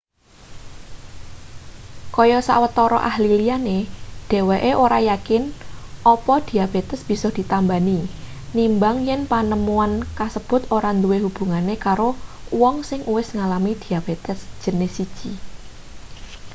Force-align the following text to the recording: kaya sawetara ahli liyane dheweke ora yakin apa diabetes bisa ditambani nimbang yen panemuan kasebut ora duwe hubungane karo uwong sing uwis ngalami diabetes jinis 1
kaya 2.15 2.39
sawetara 2.47 2.97
ahli 3.09 3.27
liyane 3.39 3.77
dheweke 4.29 4.71
ora 4.85 4.99
yakin 5.09 5.43
apa 6.13 6.35
diabetes 6.49 7.01
bisa 7.09 7.27
ditambani 7.37 7.99
nimbang 8.55 8.97
yen 9.07 9.21
panemuan 9.31 9.91
kasebut 10.19 10.61
ora 10.77 10.89
duwe 11.03 11.17
hubungane 11.25 11.73
karo 11.85 12.09
uwong 12.55 12.77
sing 12.89 13.01
uwis 13.11 13.29
ngalami 13.37 13.71
diabetes 13.83 14.39
jinis 14.61 14.93
1 14.97 15.29